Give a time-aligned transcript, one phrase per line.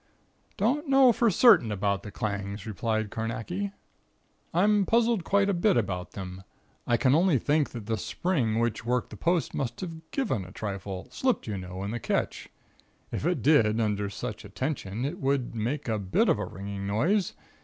[0.57, 3.71] "Don't know for certain about the clangs," replied Carnacki.
[4.51, 6.43] "I've puzzled quite a bit about them.
[6.87, 10.51] I can only think that the spring which worked the post must have 'given' a
[10.51, 12.49] trifle, slipped you know, in the catch.
[13.11, 16.87] If it did, under such a tension, it would make a bit of a ringing
[16.87, 17.35] noise.